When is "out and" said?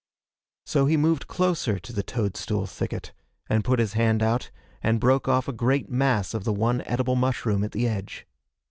4.23-4.99